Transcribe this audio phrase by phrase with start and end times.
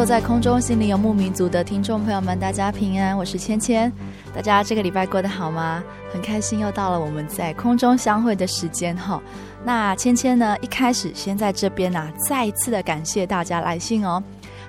[0.00, 3.92] 坐在空中，心灵游牧民族的听众朋友们，大家平安，我是芊芊。
[4.34, 5.84] 大家这个礼拜过得好吗？
[6.10, 9.20] 很开心又到了我们在空中相会的时间哈。
[9.62, 14.22] 那芊芊呢，一开始先在这边呢、啊，再一次的感谢大家来信哦。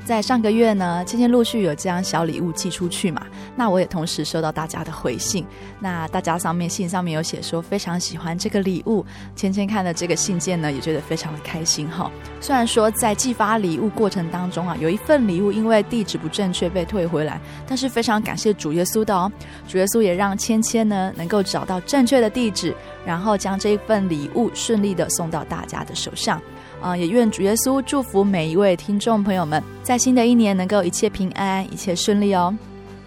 [0.03, 5.45] 在上个月呢，芊芊陆续有将小礼物寄出去嘛，那我也同时收到大家的回信。
[5.79, 12.11] 那大家上面信上面有写说非常喜欢这个礼物，芊芊看了这个信件呢，也觉得非常的开心哈。
[12.39, 19.31] 虽然说在寄发礼物过程当中啊，有一份礼物因为地址不正确被退回来，但是非常感谢主耶稣的哦，
[19.67, 26.41] 主耶稣也让芊芊呢能够找到正确的地址，然后将这一份礼物顺利的送到大家的手上。
[26.81, 32.51] 啊、也愿主耶稣祝福每一位听众朋友们，在新的一年能够一切平安，一切顺利哦。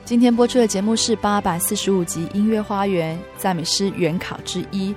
[0.04, 4.94] 今天播出的节目是八百四十五集音乐花园赞美诗原考之一。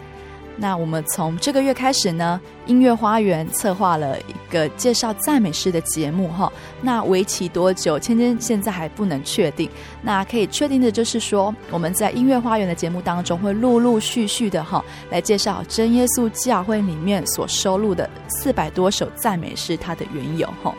[0.58, 6.52] 那我们从这个月开始呢，音乐花园策划了一个介绍赞美诗的节目哈。
[6.82, 7.98] 那为期多久？
[7.98, 9.70] 芊芊现在还不能确定。
[10.02, 20.76] 那可以确定的就是说，我们在音乐花园的节目当中会陆陆续续的哈来介绍真耶稣教会里面所收录的四百多首赞美诗它的缘由哈。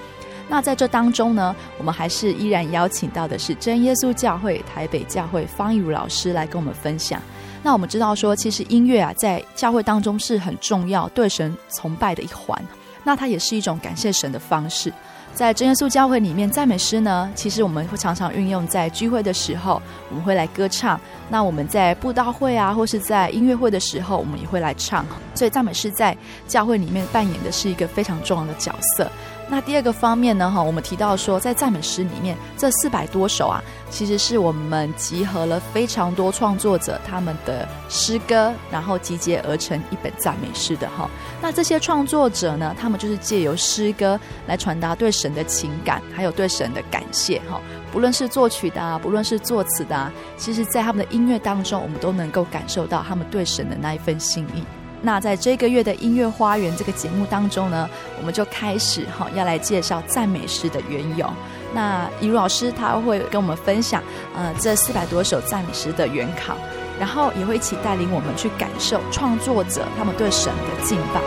[0.48, 7.20] 那在这当中呢，我们还是依然邀请到的是真耶稣教会台北教会方义如老师来跟我们分享。
[7.62, 12.58] 那我们知道说，其实音乐啊，在教会当中是很重要、对神崇拜的一环。
[13.04, 14.92] 那它也是一种感谢神的方式。
[15.34, 20.98] 在真耶稣教会里面，赞美诗呢，其实我们会常常运用在聚会的时候，我们会来歌唱。
[21.28, 25.04] 那我们在布道会啊，或是在音乐会的时候，我们也会来唱。
[25.34, 26.16] 所以赞美诗在
[26.48, 29.08] 教会里面扮演的是一个非常重要的角色。
[29.50, 41.08] 那第二个方面呢，哈，我们提到说，在赞美诗里面，这四百多首啊，其实是我们集合了非常多创作者他们的诗歌，然后集结而成一本赞美诗的哈。
[41.40, 47.58] 那这些创作者呢，他们就是借由诗歌来传达对神的情感，还有对神的感谢哈。
[47.90, 54.62] 不论是作曲的啊，不论是作词的啊，其实在他们的音乐当中，我们都能够感受到他们对神的那一份心意。
[55.02, 57.88] 那在这个月的音乐花园这个节目当中呢，
[58.18, 61.28] 我们就开始哈要来介绍赞美诗的缘由。
[61.74, 64.02] 那义儒老师他会跟我们分享
[64.34, 66.56] 呃这四百多首赞美诗的原考，
[66.98, 71.20] 然后也会一起带领我们去感受创作者他们对神的敬拜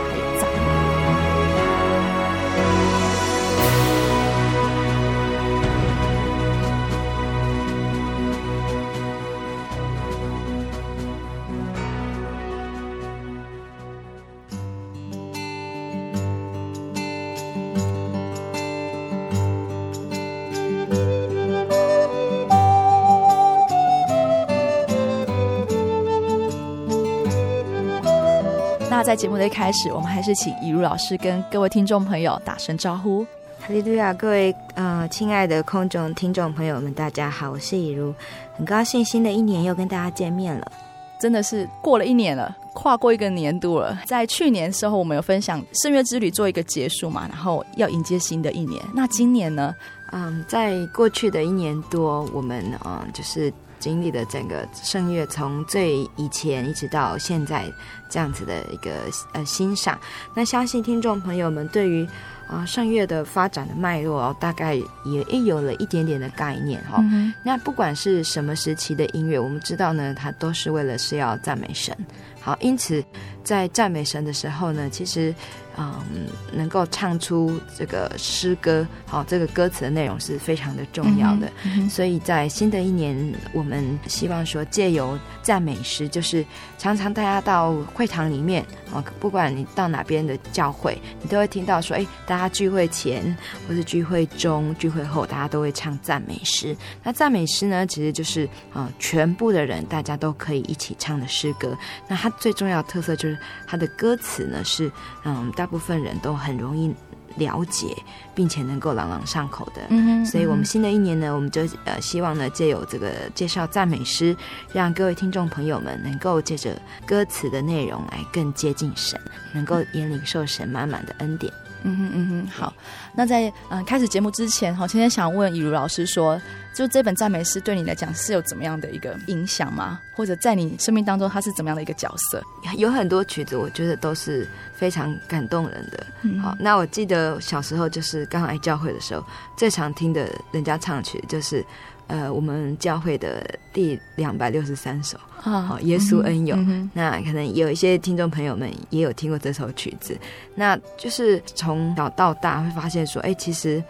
[29.12, 33.22] 在节目的一开始，我们还是请义儒老师跟各位听众朋友打声招呼。
[33.60, 38.14] 哈利路亚，各位呃亲爱的空中听众朋友们，大家好，我是义儒，
[38.56, 40.72] 很高兴新的一年又跟大家见面了。
[41.20, 44.00] 真的是过了一年了，跨过一个年度了。
[44.06, 48.82] 在去年的时候，我们有分享圣约之旅做一个结束嘛，然后要迎接新的一年。
[48.94, 49.74] 那今年呢？
[50.12, 53.52] 嗯，在过去的一年多，我们嗯就是。
[53.82, 57.64] 经历了整个圣乐从最以前一直到现在
[58.08, 58.92] 这样子的一个
[59.32, 59.98] 呃欣赏，
[60.34, 62.06] 那相信听众朋友们对于
[62.48, 67.04] 啊圣乐的发展的脉络哦，大概也也有了一点点的概念哈、哦。
[67.10, 71.96] 嗯、那不管是什么时期的音乐，我们知道呢，它都是为了是要赞美神。
[72.40, 73.04] 好，因此
[73.42, 75.34] 在赞美神的时候呢，其实。
[75.78, 81.46] 嗯，能够唱出这个诗歌，好，这个歌词的内容是非常的重要的。
[81.64, 86.44] 嗯嗯、所以在新的一年，我们希望说，借由赞美诗，就是
[86.76, 93.34] 常常大家到会堂里面，啊，不管你到哪边的教会，你都会听到说，哎，大家聚会前
[93.66, 96.76] 或是聚会中、聚会后，大家都会唱赞美诗。
[97.02, 101.74] 那赞美诗呢，其实就是啊，全部的人大家都可以一起唱的诗歌。
[102.06, 104.92] 那它最重要的特色就是它的歌词呢是，
[105.24, 105.50] 嗯。
[105.62, 106.92] 大部分人都很容易
[107.36, 107.96] 了解，
[108.34, 109.82] 并且能够朗朗上口的。
[109.90, 114.36] 嗯哼，所以我们新的一年呢，我们就呃希望呢，借由这个介绍赞美诗，
[114.72, 116.76] 让各位听众朋友们能够借着
[117.06, 119.20] 歌词的内容来更接近神，
[119.52, 121.52] 能够也领受神满满的恩典。
[121.84, 122.72] 嗯哼嗯哼，好。
[123.14, 126.40] 那在嗯、呃、开始节目之前，哈，今天想问以如老师说，
[126.74, 130.00] 就这本赞美诗对你来讲是有怎么样的一个影响吗？
[130.14, 132.42] 或者在你生命当中，它是怎么样的一个角色？
[132.76, 136.06] 有很多曲子，我觉得都是非常感动人的。
[136.22, 139.24] 嗯、好，那我记得小时候就是刚来教会的时候，
[139.56, 141.64] 最常听的人家唱曲就是。
[142.06, 146.56] 呃，我们教会的第两百六十三首啊，好，耶稣恩友。
[146.92, 150.16] 那可能有一些听众朋友们也有听过这首曲子，
[150.54, 153.82] 那就是从小到大会发现说，哎，其实。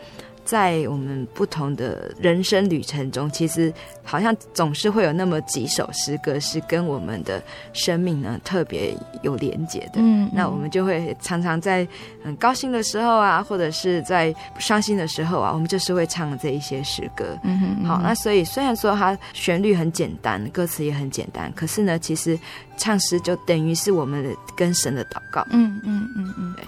[0.44, 3.72] 在我们不同的人生旅程中，其实
[4.02, 7.42] 好像总是会有那么几首诗歌是跟我们的
[7.72, 9.92] 生命呢特别有连结的。
[9.96, 11.86] 嗯，嗯，那我们就会常常在
[12.24, 17.38] 很高兴的时候啊，或者是在伤心的时候啊，我们就是会唱这一些诗歌。
[17.44, 22.38] 嗯哼，嗯哼，好，那所以虽然说它旋律很简单，歌词也很简单，可是呢，其实
[22.76, 25.46] 唱诗就等于是我们跟神的祷告。
[25.50, 26.64] 嗯嗯嗯嗯，对。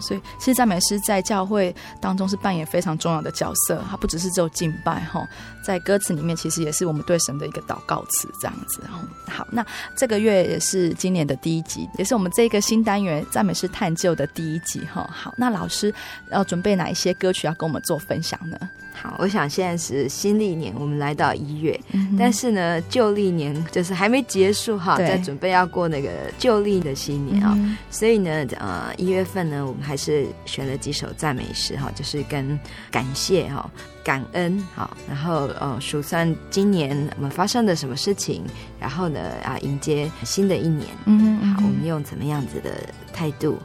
[0.00, 5.26] 所以其实赞美诗在教会当中是扮演非常重要的角色，它不只是只有敬拜哈，
[5.62, 8.80] 在歌词里面其实也是我们对神的一个祷告词这样子。
[9.28, 9.64] 好，那
[9.96, 15.08] 这个月也是今年的第一集，也是我们这个新单元赞美诗探究的第一集哈。
[15.10, 15.94] 好，那老师
[16.30, 18.58] 要准备哪一些歌曲要跟我们做分享呢？
[18.94, 32.58] 好，我想现在是新历年，我们来到一月，嗯、但是呢，旧历年就是还没结束哈，在准备要过那个旧历的新年啊，嗯、所以呢，呃，一月份呢，我们还是选了几首赞美诗哈，就是跟
[32.90, 33.68] 感谢哈、
[34.04, 38.44] 感恩好，然后呃，数算今年我们发生了什么事情，
[38.80, 42.70] 然后呢啊，迎接新的一年，嗯好，我们用怎么样子的
[43.12, 43.58] 态度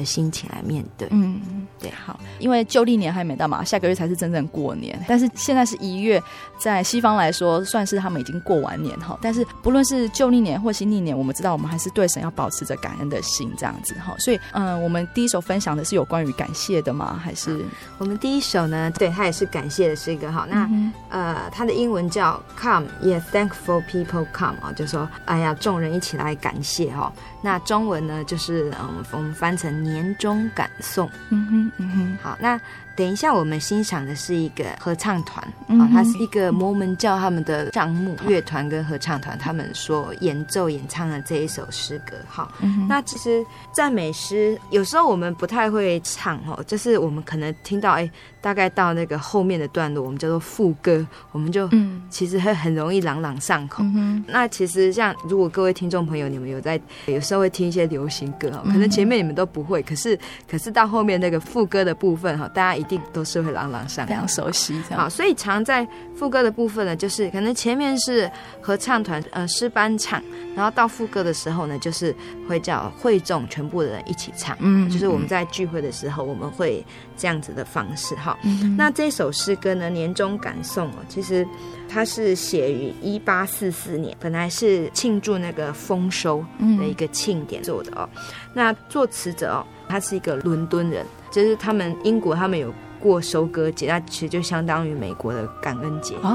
[0.00, 1.40] 的心情来面对，嗯。
[1.80, 5.02] 对，好，因为旧历年还没到嘛，下个月才是真正过年。
[5.08, 6.22] 但是现在是一月，
[6.58, 9.18] 在西方来说，算是他们已经过完年哈。
[9.22, 14.14] 但是不论是旧历年或新历年，我们知道我们还是对神要保持着感恩的心，这样子哈。
[14.18, 17.18] 所以，嗯，我们第一首分享的是有关于感谢的吗？
[17.24, 17.64] 还是
[17.96, 18.90] 我们第一首呢？
[18.90, 20.46] 对，它也是感谢的诗歌哈。
[20.50, 20.68] 那、
[21.08, 27.10] 呃，它的英文叫 Come, Yeah, Thankful People Come 啊，就说，哎呀，众人一起来感谢哈。
[27.42, 31.10] 那中文呢，就是嗯，我们翻成年终感颂。
[31.30, 32.60] 嗯哼，嗯哼，好，那。
[32.96, 42.16] 等一下，我们欣赏的是一个合唱团，啊、它是一个摩门教他们的帐幕乐团跟合唱团，他们所演奏演唱的这一首诗歌。
[42.28, 48.10] 好，嗯、那其实赞美诗有时候我们不太会唱哦，就是我们可能听到哎，
[48.40, 51.68] 大概到那个后面的段落，我们叫做副歌，我们就
[52.10, 53.82] 其实会很容易朗朗上口。
[53.84, 60.18] 嗯、那其实像如果各位听众朋友，你们有在有时候会听一些流行歌哦，可能前面你们都不会，可是
[60.50, 64.80] 可是到后面那个副歌的部分哈，大家一定都是会朗朗上口，非常熟悉。
[64.90, 70.22] 好，所以常在副歌的部分呢，就是可能前面是合唱团呃诗班唱，
[70.56, 72.14] 然后到副歌的时候呢，就是
[72.48, 74.56] 会叫会众全部的人一起唱。
[74.60, 76.84] 嗯，就是我们在聚会的时候，我们会
[77.16, 78.38] 这样子的方式哈。
[78.42, 81.46] 嗯，那这首诗歌呢，年终感颂哦，其实
[81.88, 86.44] 它是写于一八四四年，本来是庆祝那个丰收
[86.78, 88.08] 的一个庆典做的哦。
[88.16, 88.22] 嗯，
[88.54, 91.04] 那作词者哦，他是一个伦敦人。
[91.30, 96.14] 就是他们英国，他们有过收割节，那其实就相当于美国的感恩节。
[96.18, 96.30] 好，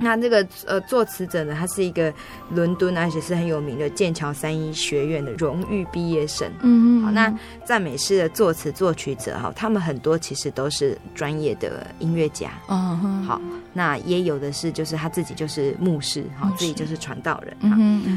[0.00, 2.12] 那这个呃作词者呢，他是一个
[2.50, 6.46] 伦敦，而且是很有名的剑桥三一学院的荣誉毕业生。
[6.62, 7.02] 嗯嗯。
[7.04, 7.32] 好，那
[7.64, 12.50] 赞美诗的作词作曲者哈，他们很多其实都是专业的音乐家。
[12.68, 13.22] 嗯哼。
[13.22, 13.40] 好。
[13.74, 17.76] 那也有的是就是他自己就是牧师哈，自己就是传道人哈。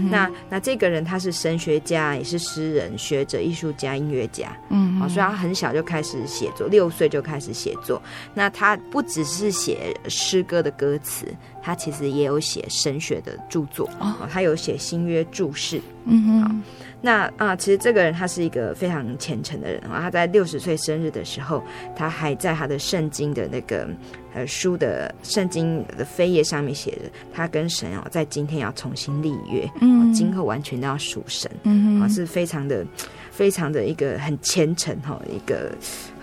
[0.10, 4.56] 那那这个人他是神学家，也是诗人、学者、艺术家、音乐家。
[4.70, 8.02] 嗯，好，所以他很小就开始写作，六岁就开始写作。
[8.34, 11.26] 那他不只是写诗歌的歌词，
[11.62, 13.90] 他其实也有写神学的著作。
[14.00, 15.82] 哦，他有写新约注释。
[16.06, 16.64] 嗯哼。
[17.00, 20.00] 那啊，其实这个人他是一个非常虔诚的人啊。
[20.02, 21.64] 他在六十岁生日的时候，
[21.96, 23.88] 他还在他的圣经的那个
[24.34, 27.02] 呃书的圣经的扉页上面写着，
[27.32, 32.84] 他跟神哦，在今天要重新立约，嗯，今后完全都要属神，嗯啊，是非常的
[33.30, 35.72] 非常的一个很虔诚哈，一个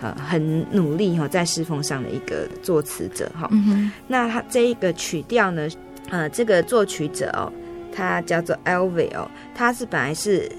[0.01, 3.47] 呃很努力哈，在侍奉上的一个作词者哈。
[3.51, 5.69] 嗯，那他这一个曲调呢，
[6.09, 7.49] 呃，这个作曲者哦，
[7.95, 10.51] 他叫做 Elvie 哦，他是本来是。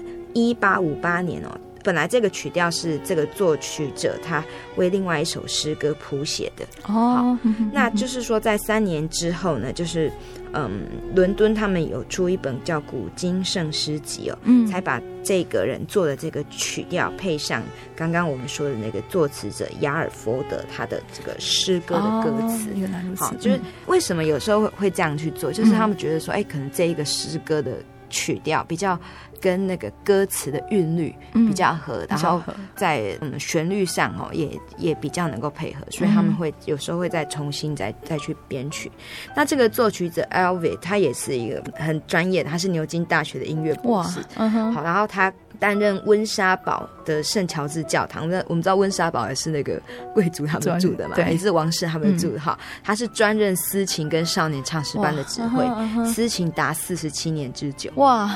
[0.45, 1.49] 一八五八年哦，
[1.83, 4.43] 本来这个曲调是这个作曲者他
[4.75, 7.37] 为另外一首诗歌谱写的哦。
[7.71, 10.11] 那就是说在三年之后呢，就是
[10.53, 10.81] 嗯，
[11.15, 17.61] 伦敦他们有出一本叫《古今圣诗集》哦，嗯，才把这个人做的这个曲调配上
[17.95, 22.69] 刚刚我们说的那个作词者雅尔佛德他的这个诗歌的歌词。
[22.75, 23.23] 原来如此。
[23.23, 27.77] 好，就是为什么有时候会会这样去做，就是他们觉得说，哎，可能这一个诗歌的
[28.09, 28.99] 曲调比较。
[29.41, 32.41] 跟那个歌词的韵律比较合，嗯、然后
[32.75, 38.91] 在嗯旋律上哦也也比较能够配合，所以他们会有时候会再重新再再去编曲。
[39.35, 44.19] 那这个作曲者 Elvie 他也是一个很专业的，他是牛津大学的音乐博士。
[44.35, 45.31] 好，然后他。
[45.59, 49.81] 担任温莎堡的圣乔治教堂，那我们知道温莎堡也是那个
[50.13, 52.55] 贵族他们住的嘛，对，也是王室他们住的哈。
[52.83, 55.65] 他是专任司琴跟少年唱诗班的指挥，
[56.05, 58.29] 司琴达四十七年之久，哇，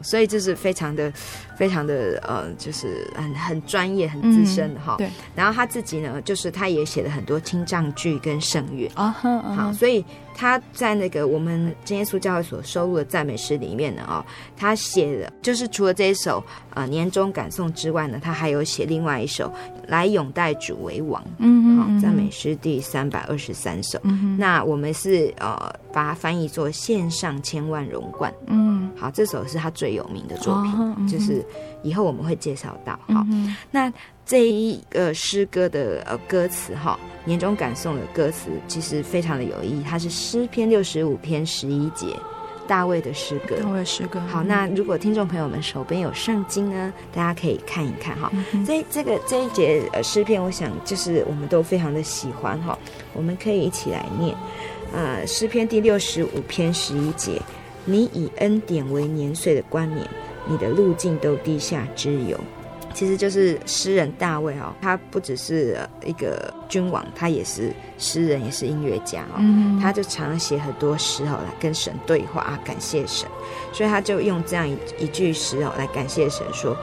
[0.00, 1.12] 所以这是非常的。
[1.60, 4.94] 非常的呃，就是很很专业、很资深的哈。
[4.96, 5.10] 对。
[5.34, 9.10] 然后他自己呢，就是他也写了很多清藏剧跟圣乐啊。
[9.10, 10.02] 好，所以
[10.40, 14.24] 他在那个我们真耶稣教会所收录的赞美诗里面呢，哦，
[14.56, 16.42] 他写的就是除了这一首
[16.72, 19.52] 呃年终感颂之外呢，他还有写另外一首
[19.86, 21.22] 来拥戴主为王。
[21.36, 24.00] 嗯好，赞美诗第三百二十三首。
[24.04, 28.32] 嗯那我们是呃把它翻译作献上千万荣冠。
[28.46, 28.90] 嗯。
[28.96, 31.44] 好，这首是他最有名的作品，就是。
[31.82, 33.90] 以后我们会介绍到，好，嗯、那
[34.30, 42.14] 这一个诗歌的呃歌词哈，年终感颂的歌词其实非常的有意义，它是诗篇六十五篇十一节，
[42.68, 43.56] 大卫的诗歌。
[43.60, 44.20] 大卫诗歌。
[44.28, 48.30] 好，那如果听众朋友们手边有圣经呢，大家可以看一看哈。
[48.52, 52.78] 嗯、这这个这一节呃诗篇，我想就是我们都非常的喜欢哈，
[53.12, 54.32] 我们可以一起来念，
[54.92, 57.42] 呃，诗篇第六十五篇十一节，
[57.84, 60.06] 你以恩典为年岁的冠冕。
[60.46, 62.38] 你的路径都滴下脂油，
[62.92, 69.36] 其实就是诗人大卫哦，他不只是一个君王，他也是诗人，也是音乐家哦。
[69.38, 73.28] 嗯、他就常写很多诗哦，来跟神对话啊，感谢神，
[73.72, 76.76] 所以他就用这样一一句诗哦来感谢神，说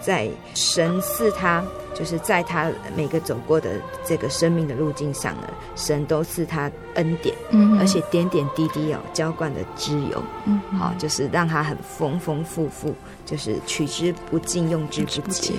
[0.00, 1.62] 在神赐他。
[1.94, 3.70] 就是在他每个走过的
[4.04, 15.54] 这个生命的路径上呢，神都赐他恩典，嗯，而且点点滴滴哦浇灌的脂油，嗯哼，好，就是让他很丰丰富富，就是取之不尽，用之不竭，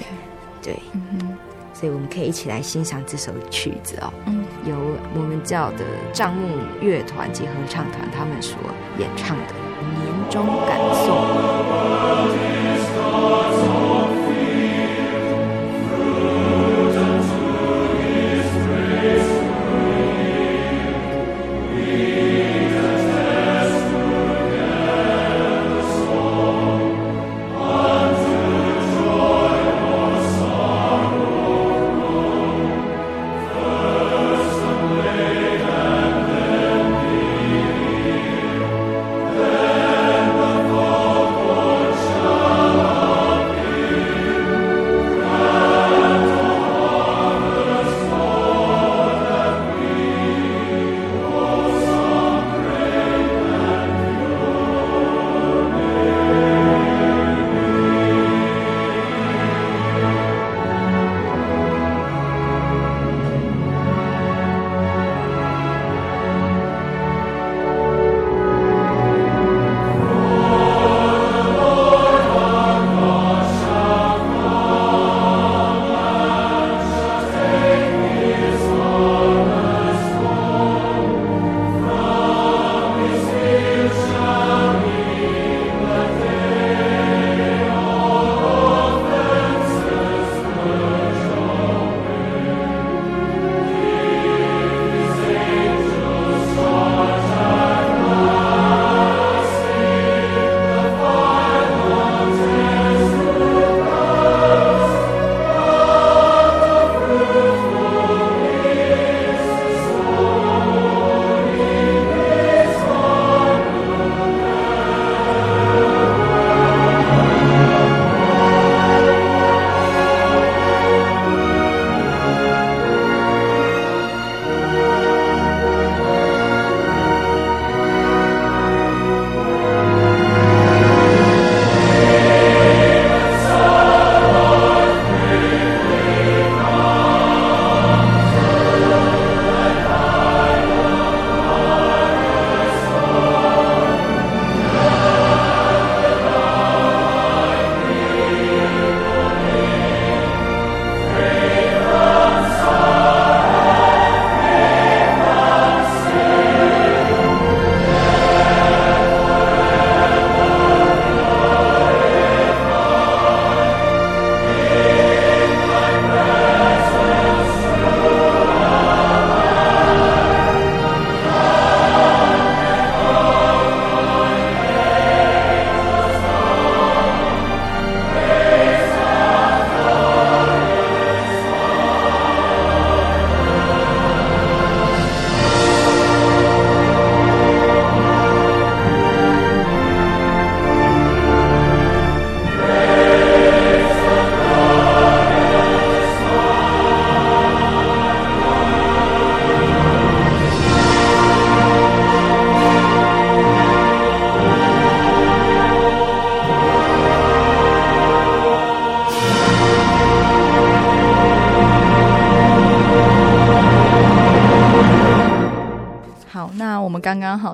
[0.62, 1.38] 对，嗯哼，
[1.74, 4.76] 所以我们可以一起来欣赏这首曲子哦，嗯，由
[5.16, 8.56] 我们教的帐幕乐团及合唱团他们所
[9.00, 12.57] 演唱的年终感颂。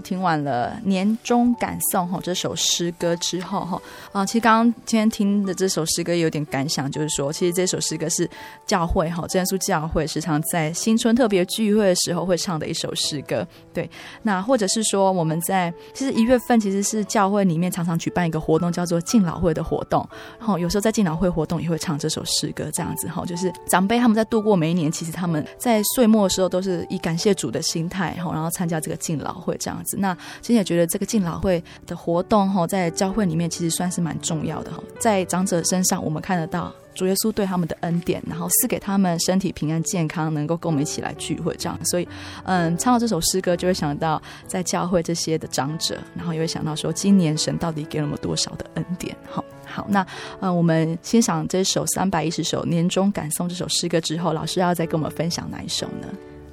[0.04, 3.82] 听完了《年终感颂》哈这首诗歌之后哈
[4.12, 8.30] 啊，其实刚刚今天听的这首诗歌有点感想，就是说，其实这首诗歌是
[8.68, 13.48] 教会哈耶稣教会时常在新春特别聚会的时候会唱的一首诗歌。
[13.74, 13.90] 对，
[14.22, 20.08] 那或者是说我们在其实一月份其实是教会里面常常举办一个活动，叫做敬老会的活动。
[20.38, 29.93] 然后有时候在敬老会活动也会唱这首诗歌，这样子哈，就是长辈他们在度过每一年，其实他们在岁末的时候都是以感谢主的心态哈，然后参加这个敬老会这样子。
[29.98, 34.84] 那其实也觉得这个敬老会的活动哈，在教会里面其实算是蛮重要的哈。
[35.00, 41.78] 在长者身上，我们看得到主耶稣对他们的恩典，然后赐给他们身体平安健康，能够跟我们一起来聚会这样。
[41.86, 42.08] 所以，
[42.44, 49.16] 嗯，唱到这首诗歌，就会想到在教会这些的长者，然后也会想到说，今年神到底给了我们多少的恩典？
[49.28, 50.06] 好，好，那
[50.40, 56.08] 嗯，我们欣赏这首三百一十首年终感颂这首诗歌之后，老师要再跟我们分享哪一首呢？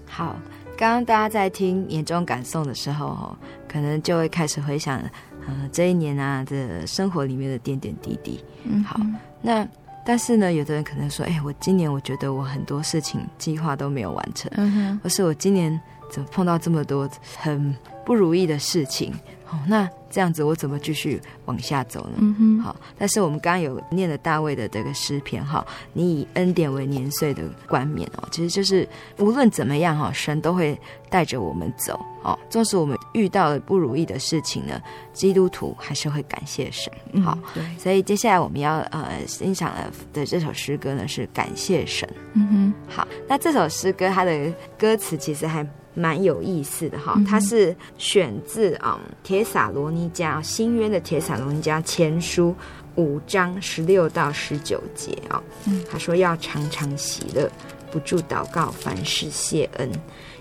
[0.07, 0.37] 好。
[0.81, 3.37] 刚刚大家在听年终感送的时候，
[3.69, 4.99] 可能就会开始回想，
[5.47, 8.43] 呃，这一年啊的生活里面的点点滴滴。
[8.65, 8.99] 嗯，好，
[9.43, 9.69] 那
[10.07, 15.79] 但是呢，有的人可能说，哎，我今年我觉得我很多事情计划都没有完成，嗯哼，或是我今年
[16.11, 19.13] 怎么碰到这么多很不如意的事情？
[19.51, 19.89] 哦，那。
[20.13, 22.15] 这样子我怎么继续往下走呢？
[22.19, 30.77] 嗯哼，好，但是我们刚刚有念了大卫的这个诗篇哈，你以恩典为年岁的冠冕哦，其实就是无论怎么样哈，神都会
[31.09, 32.37] 带着我们走哦。
[32.49, 34.83] 纵使我们遇到了不如意的事情呢，
[35.13, 36.93] 基督徒还是会感谢神。
[37.23, 39.73] 好，对，所以接下来我们要呃欣赏
[40.13, 42.13] 的这首诗歌呢是感谢神。
[42.33, 45.65] 嗯哼，好，那这首诗歌它的歌词其实还。
[45.95, 52.55] 蛮有意思的哈，它是选自啊《帖撒罗尼迦新约的帖撒罗尼迦前书
[52.95, 55.43] 五章十六到十九节啊。
[55.91, 57.51] 他说要常常喜乐，
[57.91, 59.91] 不住祷告，凡事谢恩，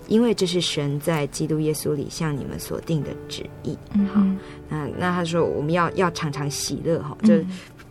[0.08, 3.78] 因为这是神在基督耶稣里向你们所定的旨意。
[4.14, 4.22] 好，
[4.70, 7.34] 那那他说我们要要常常喜乐哈，就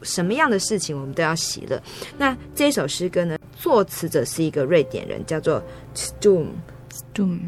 [0.02, 1.82] 什么样的事情我们都要喜乐。
[2.16, 5.60] 那这首诗歌呢，作词者是一个瑞典人，叫做
[5.94, 6.46] Stum。
[7.14, 7.38] Doom，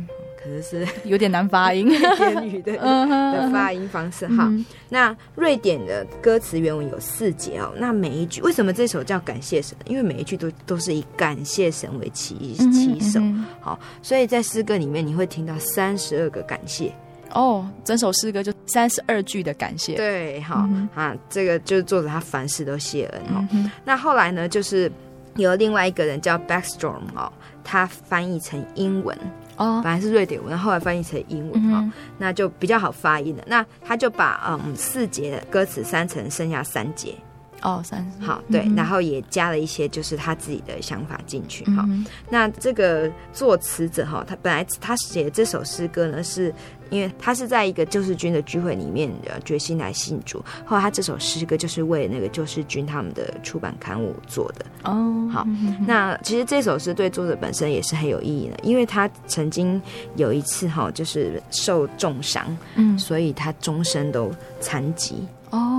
[0.43, 4.27] 可能是有点难发音，瑞典语的的发音方式。
[4.29, 4.51] 哈，
[4.89, 7.73] 那瑞典的歌词原文有四节哦。
[7.77, 9.77] 那每一句为什么这首叫感谢神？
[9.85, 13.21] 因为每一句都都是以感谢神为起起手。
[13.61, 16.93] 好，所以在诗歌里面你会听到三十二个感谢
[17.33, 17.69] 哦。
[17.85, 19.95] 整首诗歌就三十二句的感谢。
[19.95, 23.47] 对，好啊，这个就是作者他凡事都谢恩哦。
[23.85, 24.91] 那后来呢，就是
[25.37, 27.31] 有另外一个人叫 Backstrom 哦，
[27.63, 29.17] 他翻译成英文。
[29.61, 33.45] 哦，本来是瑞典文，后来翻译成英文哈、嗯哦，那就比较好发音了。
[33.47, 37.15] 那他就把嗯四节的歌词删成剩下三节。
[37.63, 42.07] 哦，三好对、嗯，然后也加了一些就是他自己的想法进去哈、嗯。
[42.31, 46.51] 那这个作词者哈，他本来他写的这首诗歌呢，是
[46.91, 50.45] 因为他是在一个救世军的聚会里面的决心来信主。
[50.65, 55.29] 后来他这首诗歌就是为那个救世军他们的出版刊物做的哦。
[55.33, 55.47] 好，
[55.87, 59.81] 那其实这首诗对作者本身也是很有意义的，因为他曾经
[60.17, 65.70] 有一次哈，就是受重伤，嗯，所以他终身都残疾哦。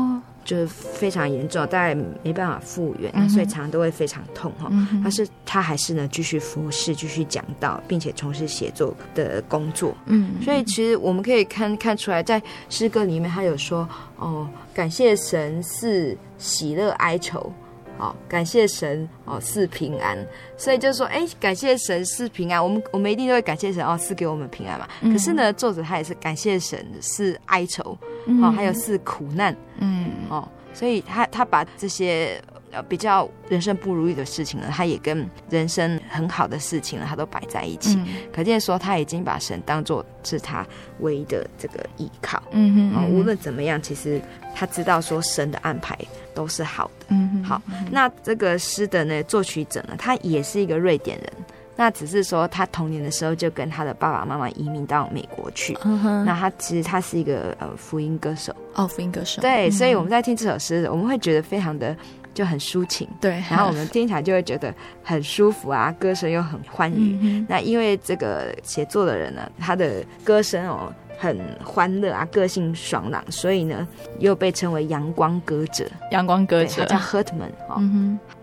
[0.52, 5.00] 就是非常严重，大概没办法复原，嗯、所以常常都会非常痛哈、嗯。
[5.02, 9.96] 但是他还是呢继续服侍，继续讲道，并且从事写作的工作。
[10.08, 13.88] 嗯，所以其实我们可以看看出来，在诗歌里面他有说
[14.18, 17.50] 哦，感谢神是喜乐哀愁。
[17.98, 20.18] 哦，感谢神哦，是平安，
[20.58, 24.88] 所以就是说，哎，感谢神是平安，我们我们一定都会感谢神哦，赐给我们平安嘛。
[25.02, 40.65] 嗯、可是呢，作者他也是感谢神是哀愁，嗯、哦，还有是苦难，嗯，哦，所以他他把这些呃比较人生不如意的事情呢，他也跟人生很好的事情呢，他都摆在一起，嗯、可见说他已经把神当做是他
[40.99, 44.21] 唯一的这个依靠，嗯哼，哦，无论怎么样，其实
[44.55, 45.97] 他知道说神的安排。
[46.34, 47.62] 都是好的，嗯，好。
[47.91, 51.34] 那这个诗的呢，作曲者呢，他也是一个瑞典人。
[51.82, 55.76] 那只是说他童年的时候就跟他的爸爸妈妈移民到美国去。
[55.84, 56.24] 嗯。
[56.24, 59.41] 那他其实他是一个呃福音歌手哦，福音歌手。
[59.41, 61.98] 对，所以我们在听这首诗，我们会觉得非常的
[62.36, 63.08] 就很抒情。
[63.20, 63.44] 对。
[63.50, 64.72] 然后我们听起来就会觉得
[65.04, 67.17] 很舒服啊，歌声又很欢愉。
[67.20, 67.44] 嗯。
[67.50, 70.94] 那因为这个写作的人呢，他的歌声哦。
[71.20, 75.86] 很欢乐啊，个性爽朗，所以呢，又被称为阳光歌者。
[76.10, 77.80] 阳光歌者，他叫 Hurtman 哦。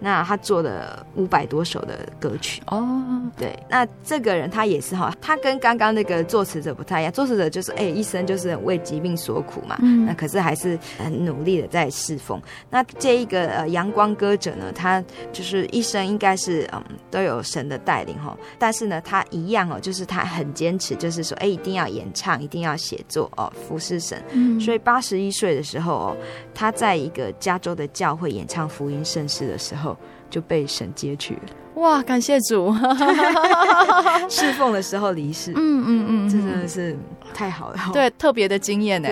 [0.01, 3.05] 那他做了五百多首的歌曲哦。
[3.37, 7.13] 对，那这个人他也是哈，他跟刚刚那个作词者不太一样。
[7.13, 12.41] 作词者就是哎，一生就是为疾病所苦嘛，嗯，那可是还是很努力的在侍奉。
[12.71, 24.23] 那这一个呃阳光歌者呢，他就是一生应该是嗯都有神的带领哈，但是呢，他一样哦，就是他很坚持，就是说哎，一定要演唱，一定要写作哦，服侍神。
[24.33, 26.17] 嗯，所以八十一岁的时候哦，
[26.55, 29.88] 他在一个加州的教会演唱福音圣诗的时候，
[30.31, 31.41] 就被神接去了。
[31.75, 32.75] 哇，感谢主！
[34.29, 36.97] 侍奉的时候离世，嗯嗯嗯，真的是
[37.33, 39.09] 太好了，对，特别的经验呢，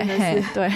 [0.53, 0.73] 对。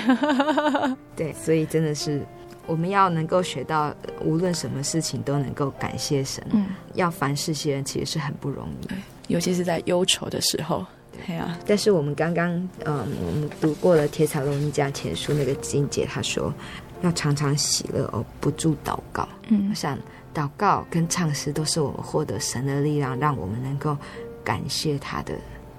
[1.16, 2.24] 对，所以真的是
[2.66, 3.92] 我们要能够学到，
[4.24, 10.86] 无论什么事情都能够感谢神，嗯，要凡事谢恩，其实是很不容易，尤其是在忧愁的时候，
[11.26, 11.34] 对。
[11.34, 11.58] 啊。
[11.66, 12.50] 但是我们刚刚，
[12.84, 16.54] 嗯，我们读过了《铁塔罗尼加前书》那个经节，他说
[17.02, 19.98] 要常常喜乐而，不住祷告，嗯，我想。
[20.32, 23.96] 祷告跟唱诗都是我们获得神的力量，让我们能够
[24.44, 25.34] 感谢他的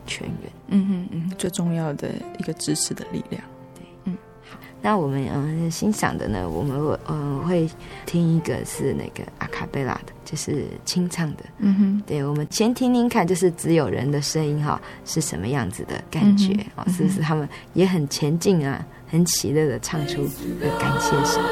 [0.06, 0.52] 泉源。
[0.68, 3.42] 嗯嗯嗯，最重要的一个支持的力量。
[3.74, 4.18] 对，嗯，
[4.50, 7.66] 好，那我们嗯欣赏的呢，我们嗯会
[8.06, 11.46] 听一个是那个阿卡贝拉的，就是清唱的。
[11.60, 16.84] 嗯哼，对，我们先听听看，就是只有人的声音哈，是什么样子的感觉哦？
[16.86, 20.26] 嗯、是不是他们也很前进啊，很喜乐的唱出
[20.80, 21.44] 感谢神。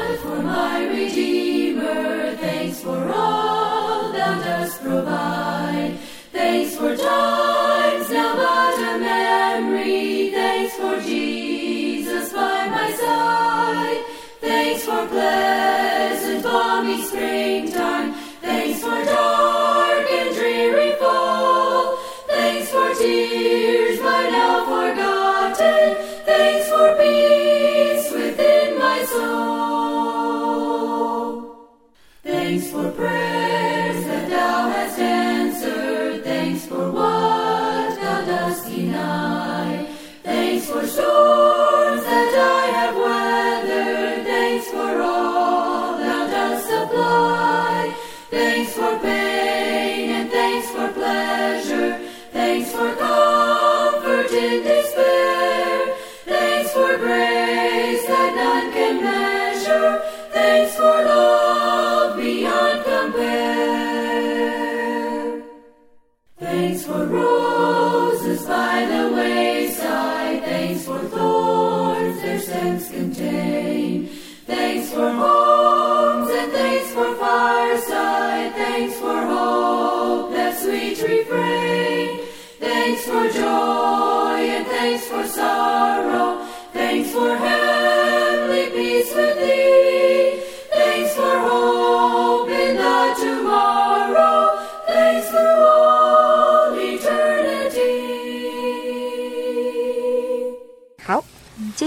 [32.92, 39.86] prayers that thou hast answered, thanks for what thou dost deny,
[40.22, 41.49] thanks for sure.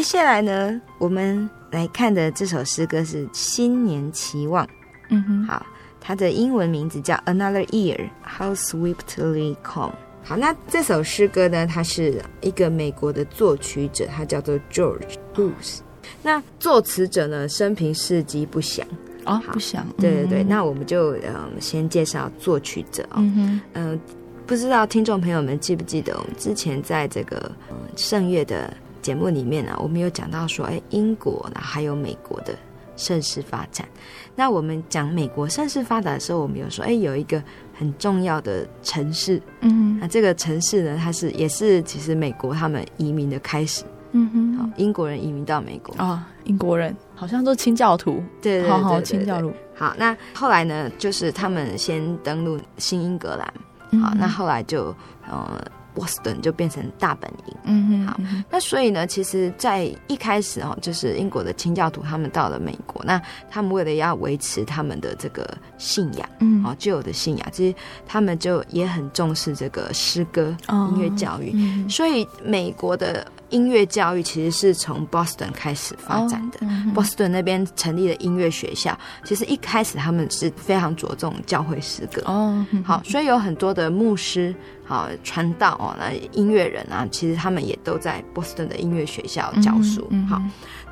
[0.03, 4.65] 接下来呢，我们来看的这首诗歌是《新年期望》。
[5.07, 5.65] 嗯哼，好，
[6.01, 9.93] 它的英文名字叫《Another Year How Swiftly Come》。
[10.21, 15.79] 好，那这首诗歌呢，它是一个美国的作曲者，他叫做 George Goose。
[16.21, 18.85] 那作词者呢，生平事迹不详
[19.23, 19.87] 哦，不详。
[19.97, 23.15] 对对对，嗯、那我们就嗯先介绍作曲者哦。
[23.19, 24.01] 嗯哼，嗯，
[24.45, 28.75] 不知道听众朋友们记不记得，我们之前在这个嗯圣乐的。
[29.03, 32.55] 节目里面呢，我们有讲到说，哎，英国呢还有美国的
[32.95, 33.87] 盛世发展。
[34.35, 37.43] 那我们讲美国盛世发展的时候，我们有说，哎，有一个
[37.77, 45.93] 很重要的城市，嗯，那这个城市呢，它是也是其实美国他们移民的开始，嗯哼，好，英国人移民到美国。
[45.95, 46.95] 啊、哦，英国人。
[47.13, 49.53] 好像都清教徒，对对对，好好清教徒。
[49.75, 53.53] 好，那后来呢，就是他们先登陆新英格兰，
[53.91, 54.95] 嗯、好，那后来就
[55.29, 55.61] 呃。
[55.93, 57.55] 波士顿就变成大本营。
[57.63, 67.75] 嗯哼，好，那所以呢，其实，在一开始哦，就是英国的清教徒他们到了美国，那他们为了要维持他们的这个信仰，嗯，哦，旧有的信仰，其实
[68.05, 71.51] 他们就也很重视这个诗歌、哦、音乐教育。
[71.53, 76.59] 嗯、所以美国的音乐教育其实是从波士顿开始发展的。
[76.93, 82.21] Boston 那边成立了音乐学校，其实一开始他们是非常着重教会诗歌。
[82.25, 84.53] 哦，好，所以有很多的牧师。
[84.85, 90.11] 好，传道哦，那音乐人啊，其实他们也都在 Boston 的音乐学校教书。
[90.29, 90.41] 好，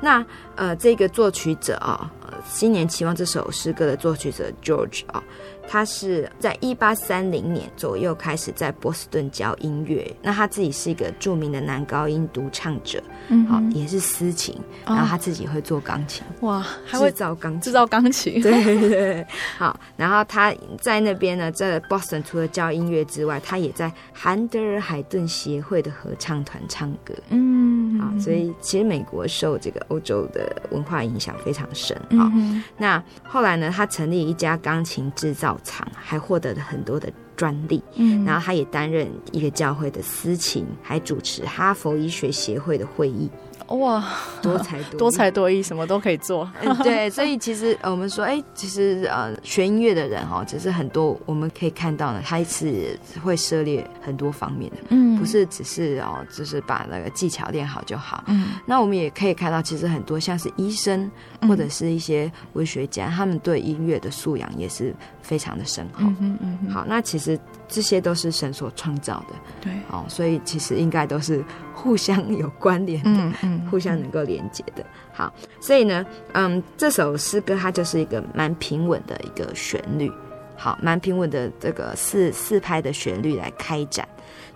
[0.00, 0.24] 那
[0.56, 2.10] 呃，这个作曲者啊，
[2.48, 5.22] 《新年期望》这首诗歌的作曲者 George 啊，
[5.68, 10.10] 他是在一八三零年左右开始在波士顿教音乐。
[10.22, 19.26] 那他自己是一个著名的男高音独唱者，嗯，好，也是私琴，然后他自己会做钢琴，哇，还会造钢制造钢琴， 对对对，
[19.58, 19.78] 好。
[19.96, 32.30] 然后他在那边呢，在 Boston 除了教音乐之外，他也在韩德尔海顿协会的合唱团唱歌，嗯，好，所以其实美国受这个欧洲的文化影响非常深，好，
[32.76, 43.30] 那后来呢，他成立一家钢琴制造厂，还获得了很多的专利，嗯，然后他也担任一个教会的司琴，还主持哈佛医学协会的会议。
[43.76, 44.04] 哇，
[44.40, 46.50] 多才多多才多艺，什么都可以做。
[46.60, 58.24] 嗯，对，所以其实我们说，哎，其实呃，学音乐的人哈，其实很多我们可以看到呢，他是会涉猎很多方面的，嗯，不是只是哦，就是把那个技巧练好就好。
[58.26, 61.10] 嗯，那我们也可以看到，其实很多像是医生
[61.42, 66.04] 或者是一些文学家，他们对音乐的素养也是非常的深厚。
[66.20, 67.38] 嗯嗯，好，那其实
[67.72, 73.10] 这些都是神所创造的，对，哦，所以其实应该都是互相有关联的。
[73.10, 73.66] 嗯嗯。
[73.70, 76.04] 互相能够连接的，好，所以呢，
[76.34, 80.12] 嗯，这首诗歌它就是一个蛮平稳的一个旋律，
[80.54, 84.06] 好，蛮平稳的这个四四拍的旋律来开展。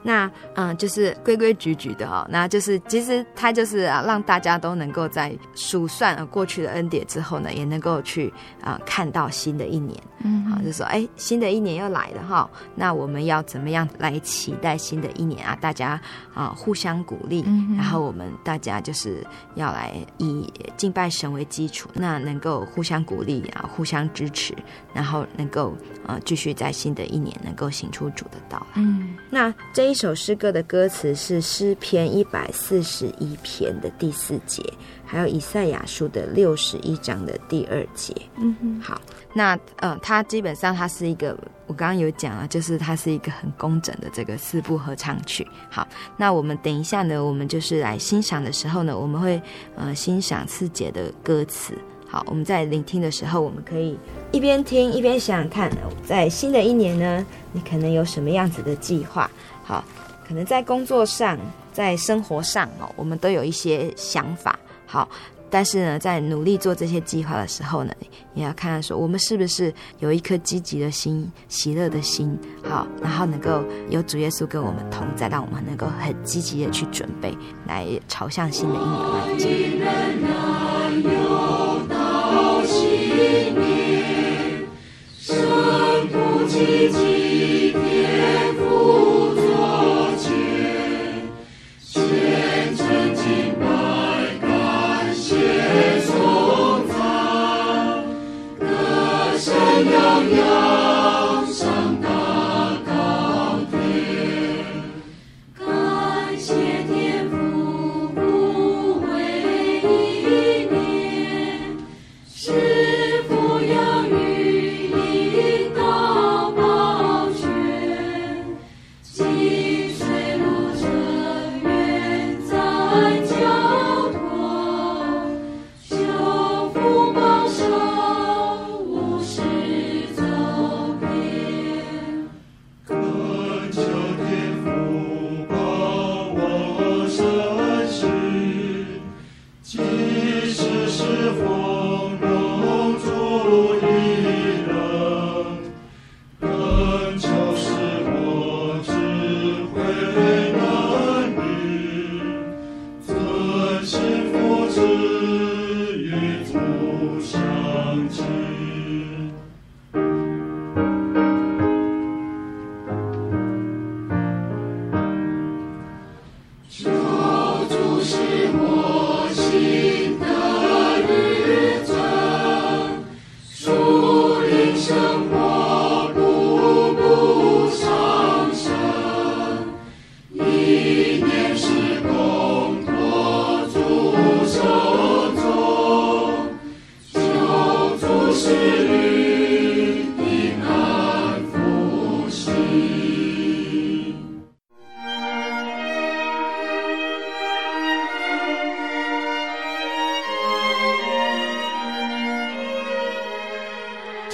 [0.02, 8.32] 那嗯，就是规规矩矩的哦，那就是其实它就是啊，让大家都能够在数算过去的恩典之后呢，也能够去
[8.62, 15.56] 啊看到新的一年，嗯，好，就说哎，新的一年又来了哈，那我们要怎么样来期待新的一年啊？
[15.60, 16.00] 大家
[16.34, 17.44] 啊互相鼓励，
[17.76, 24.54] 然后我们大家就是要来以敬拜神为基础，那能够互相鼓励啊，互相支持，
[24.92, 25.74] 然后能够
[26.06, 29.86] 呃继续在新的一年能够行出主的道来，嗯，那这。
[29.86, 34.62] 这首诗歌的歌词是诗篇一百四十一篇的第四节，
[35.06, 38.14] 还有以赛亚书的六十一章的第二节。
[38.36, 39.00] 嗯哼，好，
[39.32, 41.34] 那呃，它基本上它是一个，
[41.66, 45.46] 我刚刚有讲了，就是它是一个很工整的这个四部合唱曲。
[45.70, 49.40] 好，那我们等一下呢，我们就是来欣赏的时候呢，我们会
[49.76, 51.72] 呃欣赏四节的歌词。
[52.08, 53.98] 好，我们在聆听的时候，我们可以
[54.30, 55.68] 一边听一边想想看，
[56.04, 59.28] 在新的一年呢，你可能有什么样子的计划？
[59.66, 59.84] 好，
[60.26, 61.36] 可能在工作上，
[61.72, 64.56] 在生活上哦，我们都有一些想法。
[64.86, 65.08] 好，
[65.50, 67.92] 但是呢，在努力做这些计划的时候呢，
[68.34, 72.38] 也要看看说，我们是不是有一颗积极的心、喜乐的心。
[72.62, 79.56] 好，然后能够有主耶稣跟我们同在，让我们能够很积极的去准备，来朝向新的一年迈进。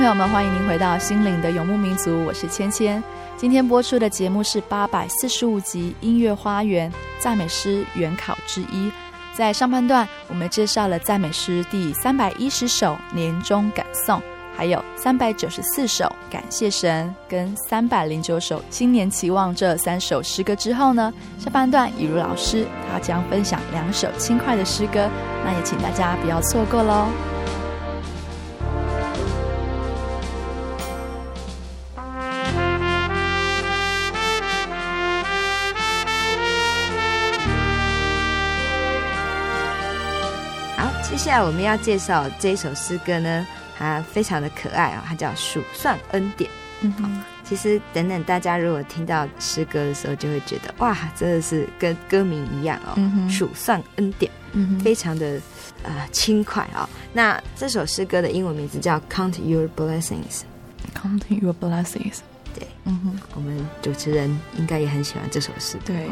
[0.00, 3.02] 朋友们，欢迎您回到《心灵的游牧民族》，我是芊芊。
[3.36, 8.90] 今天播出的节目是八百四十五集《音乐花园赞美诗原考》之一。
[9.34, 14.18] 在上半段，我们介绍了赞美诗第三百一十首《年终感颂》，
[14.56, 25.10] 还有三百九十四首《感谢神》跟三百零九首《新年期望》这三首诗歌之后呢，下半段以如老师他将分享两首轻快的诗歌，
[25.44, 27.04] 那也请大家不要错过喽。
[41.10, 43.44] 接下来我们要介绍这一首诗歌呢，
[43.76, 46.48] 它非常的可爱啊、哦，它叫《数算恩典》。
[46.82, 55.38] 嗯哼，其实等等大家如果听到诗歌的时候，就会觉得哇，真的是跟歌名一样哦，嗯、数算恩典，嗯、非常的
[55.82, 56.88] 呃轻快啊、哦。
[57.12, 60.42] 那这首诗歌的英文名字叫《Count Your Blessings》
[60.94, 62.18] ，Count Your Blessings。
[62.60, 65.78] 对，嗯哼，我们主持人应该也很喜欢这首诗。
[65.78, 65.84] 歌。
[65.86, 66.06] 对，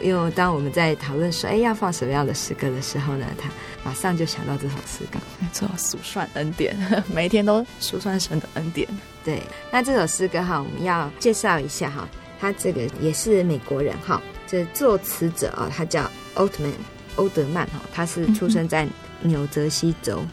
[0.00, 3.50] 因为当我们在讨论说，哎，要放什么样的诗歌的时候呢，他
[3.84, 6.74] 马上就想到这首诗歌，没错，数算恩典，
[7.14, 8.88] 每一天都数算神的恩典。
[9.22, 12.08] 对，那这首诗歌哈，我们要介绍一下哈，
[12.40, 16.72] 他这个也是美国人哈，这作词者啊，他叫奥特曼，
[17.16, 18.88] 欧德曼哈，他是出生在
[19.20, 20.24] 纽泽西州。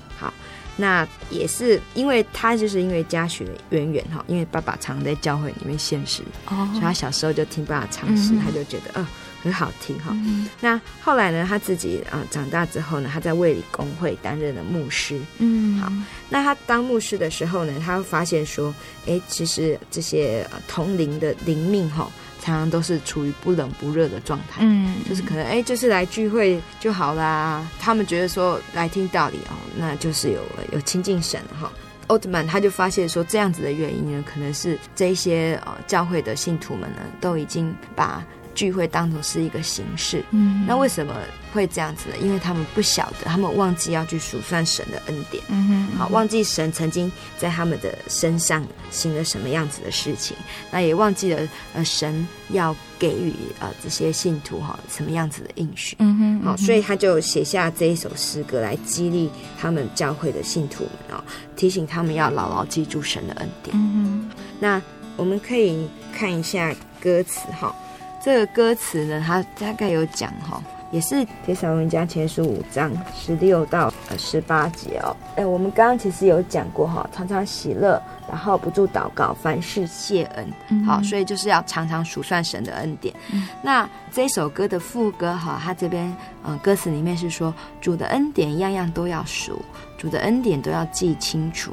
[0.78, 6.68] 那也是因为他就是因为家学渊源哈，因为爸爸常在教会里面献诗，oh.
[6.70, 8.46] 所以他小时候就听爸爸唱诗，mm -hmm.
[8.46, 9.08] 他就觉得呃
[9.44, 10.12] 很好听哈。
[10.12, 10.50] Mm -hmm.
[10.62, 15.20] 那后来呢，他自己啊、呃、长大之后呢，他在卫理公会担任了牧师。
[15.40, 15.94] 嗯、mm -hmm.，好，
[16.30, 18.74] 那他当牧师的时候呢，他会发现说，
[19.06, 22.10] 哎，其实这些同龄的灵命哈。
[22.42, 27.66] 常常都是处于不冷不热的状态，嗯，就是可能哎，就是来聚会就好啦。
[27.80, 30.42] 他们觉得说来听道理哦，那就是有
[30.74, 31.72] 有亲近神哈。
[32.08, 38.26] 奥特曼他就发现说，这样子的原因呢，可能是这些呃教会的信徒们呢，都已经把。
[38.56, 41.14] 聚会当成是一个形式，嗯，那为什么
[41.54, 42.16] 会这样子呢？
[42.22, 50.36] 因为他们不晓得，他们忘记要去数算神的恩典，嗯哼，好，忘记神曾经在他们的身上行了什么样子的事情，
[50.72, 59.30] 那也忘记了呃，神要给予呃这些信徒哈什么样子的应许，嗯哼，好，所以他就写下这一首诗歌来激励
[59.60, 61.24] 他们教会的信徒们哦，
[61.56, 64.82] 提醒他们要牢牢记住神的恩典，嗯哼，那
[65.18, 67.76] 我们可以看一下歌词哈。
[68.24, 70.62] 这个歌词呢，它大概有讲哈。
[70.92, 71.16] 也是
[71.46, 75.16] 《帖撒罗尼迦前书》五章十六到呃十八节哦。
[75.38, 80.46] 哎，我们刚刚其实有讲过哈，常常喜乐，然后不住祷告，凡事谢恩。
[80.68, 83.16] 嗯、好，所以就是要常常数算神的恩典。
[83.32, 86.06] 嗯、那这首歌的副歌哈，它这边
[86.44, 89.62] 嗯、呃、歌词里面是说，主的恩典样样都要数，
[89.98, 91.72] 主的恩典都要记清楚，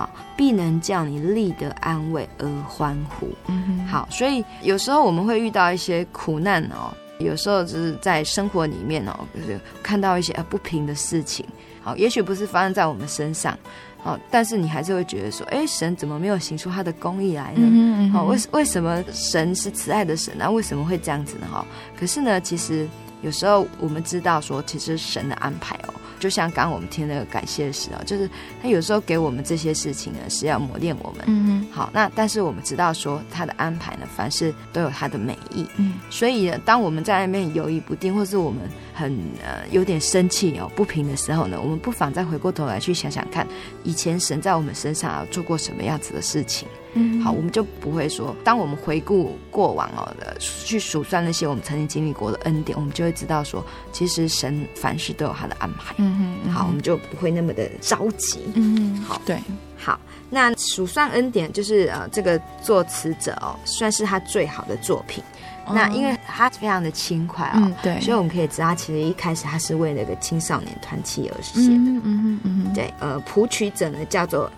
[0.00, 3.28] 好，必能叫你立得安慰而欢呼。
[3.48, 6.90] 嗯哼，好，所以有时候我们会遇到一些苦难哦。
[7.18, 11.44] 有时候就是在生活里面哦，就是看到一些啊不平的事情，
[11.82, 13.54] 好，也许不是发生在我们身上，
[13.98, 18.10] 好，但是你还是会觉得说，哎，神怎么没有行出他的公义来呢？
[18.10, 20.50] 好，为为什么神是慈爱的神呢？
[20.50, 21.46] 为什么会这样子呢？
[21.52, 21.62] 哈，
[21.94, 22.88] 可是呢，其实
[23.20, 25.94] 有时候我们知道说，其实神的安排哦。
[26.20, 28.30] 就像刚刚我们听那个感谢的时候，就是
[28.62, 31.24] 他有时候给我们这些事情呢，是要磨练我们。
[31.26, 35.66] 嗯哼，好，那但是我们知道说他的安排呢，凡事都有他的美意。
[35.78, 38.60] 嗯，所以呢，当我们在外面犹豫不定，或是我们
[38.94, 39.10] 很
[39.42, 43.46] 呃有点生气哦不平的时候呢，我们不妨再回过头来去想想看，
[43.82, 46.68] 以前神在我们身上做过什么样子的事情。
[46.94, 55.94] 嗯，好，我们就不会说，当我们回顾过往哦的，去数算那些我们曾经经历过的恩典，我们就会知道说，其实神凡事都有他的安排。
[55.98, 58.40] 嗯哼，好，我们就不会那么的着急。
[58.54, 59.38] 嗯哼，好，对，
[59.76, 65.22] 好，那数算恩典就是呃，这个作词者哦，算是他最好的作品。
[65.74, 74.50] 那因为他非常的轻快啊、哦嗯，对，所以我们可以知道，他其实一开始他是为那个青少年团体而写的，嗯嗯嗯，对，呃，谱曲者呢叫做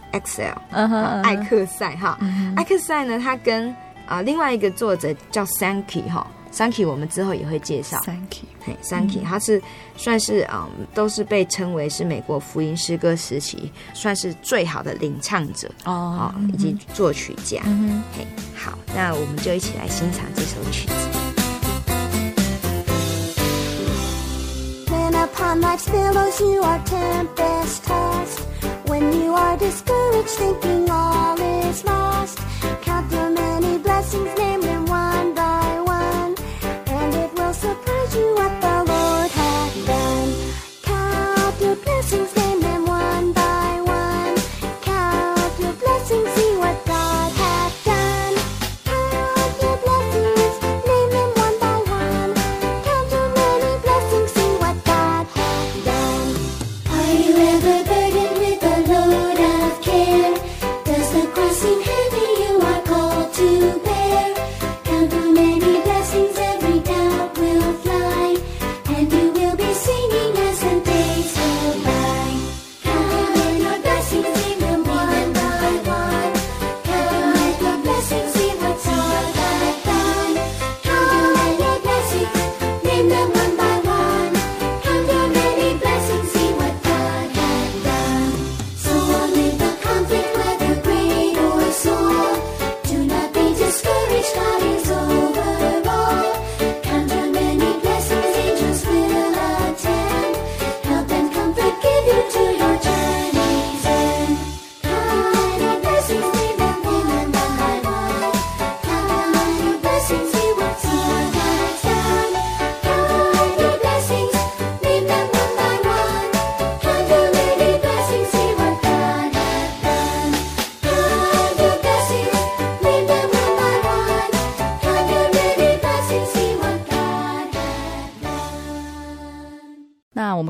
[0.89, 2.19] 哼，艾克赛哈，
[2.57, 3.69] 艾克赛呢，他跟
[4.07, 6.27] 啊、呃、另外一个作者叫 Sankey 哈。
[6.53, 7.97] Sankey 我们之后也会介绍。
[8.01, 9.61] Sankey，嘿，Sankey，他是
[9.97, 17.63] 算是嗯，都是被称为是美国福音诗歌时期算是最好的领唱者哦，以及作曲家。
[17.65, 20.93] 嗯嘿，好，那我们就一起来欣赏这首曲子。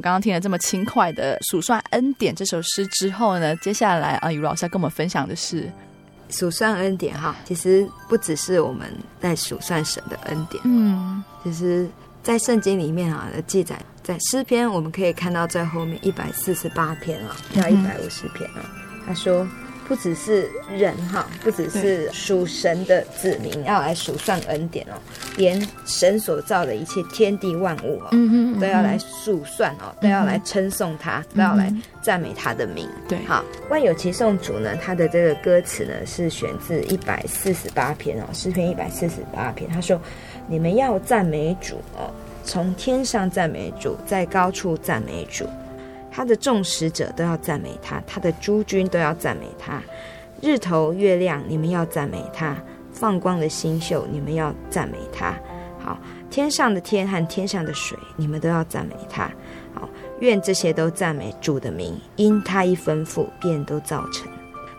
[0.02, 5.70] 刚刚听了这么轻快的数算恩典这首诗之后呢，接下来啊，雨老师要跟我们分享的是
[6.28, 7.34] 数算恩典哈。
[7.44, 11.88] 其实不只是我们在数算神的恩典，嗯，其实
[12.22, 18.60] 在圣经里面啊的记载，在诗篇我们可以看到在后面一百四十八篇啊，到一百五十篇啊，
[19.06, 19.46] 他说。
[19.92, 24.96] 不只是人哈，不只是属神的子民要来数算恩典哦，
[25.36, 31.70] 连神所造的一切天地万物哦，嗯嗯，都要来数算哦，都要来称颂他，都要来
[32.00, 32.88] 赞美他的名。
[33.06, 39.68] 对，好，万有其颂主呢，他的这个歌词呢是选自一百四十八篇哦，诗篇一百四十八篇。
[39.68, 40.00] 他说
[40.48, 42.10] ：“你们要赞美主哦，
[42.44, 45.44] 从天上赞美主，在高处赞美主。”
[46.14, 49.82] 他的众使者都要赞美他，他的诸军都要赞美他。
[50.42, 52.54] 日头、月亮，你们要赞美他；
[52.92, 55.34] 放光的星宿，你们要赞美他。
[55.82, 55.98] 好，
[56.30, 59.30] 天上的天和天上的水，你们都要赞美他。
[59.74, 59.88] 好，
[60.20, 64.30] 愿这些都赞美主的名，因他一吩咐，便都造成。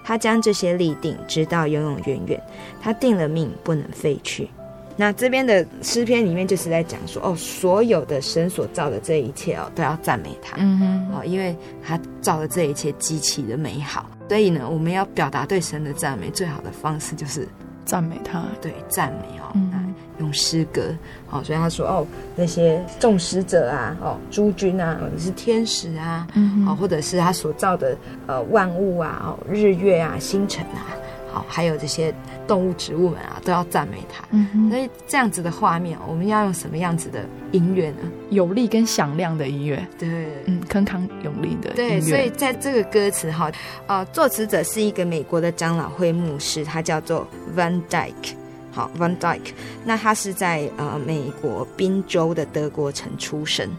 [0.03, 2.43] 他将这些立定，直到永永远远。
[2.81, 4.49] 他定了命，不能废去。
[4.95, 17.47] 那这边的诗篇里面就是在讲说，哦，所有的神所造的这一切哦，都要赞美他，嗯哼，哦，因为他造的这一切极其的美好，所以呢，我们要表达对神的赞美，最好的方式就是
[17.85, 20.95] 赞美他，对，赞美哦，嗯，用诗歌，
[21.31, 30.93] 哦，所以他说，哦，那些众使者啊，哦，诸君啊，或者是天使啊，嗯，哦，或者是他所造的呃万物啊，哦，日月啊，星辰啊。
[31.31, 32.13] 好，还有这些
[32.47, 34.23] 动物、植物们啊，都要赞美他。
[34.31, 37.97] 嗯哼，所以这样子的画面，我们要用什么样子的音乐呢？
[38.29, 39.85] 有力跟响亮的音乐。
[39.97, 41.99] 对，嗯，铿锵有力的音乐。
[41.99, 43.51] 对，所以在这个歌词哈，
[43.87, 48.35] 呃，作词者是一个美国的长老会牧师，他叫做 Van Dyke。
[48.71, 49.51] 好，Van Dyke，
[49.85, 53.69] 那他是在呃美国宾州的德国城出生。